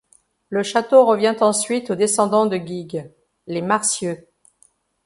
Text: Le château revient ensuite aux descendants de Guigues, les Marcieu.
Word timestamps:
Le 0.49 0.63
château 0.63 1.05
revient 1.05 1.35
ensuite 1.41 1.91
aux 1.91 1.95
descendants 1.95 2.47
de 2.47 2.57
Guigues, 2.57 3.11
les 3.45 3.61
Marcieu. 3.61 4.27